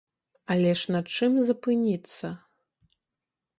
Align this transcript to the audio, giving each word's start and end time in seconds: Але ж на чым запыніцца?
Але 0.55 0.71
ж 0.83 0.93
на 0.95 1.01
чым 1.17 1.37
запыніцца? 1.51 2.27